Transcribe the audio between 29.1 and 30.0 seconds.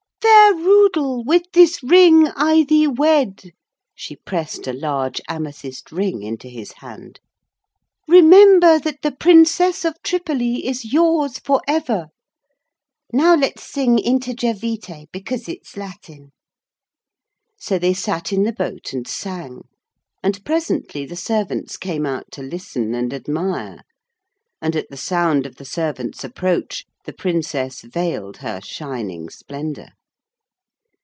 splendour.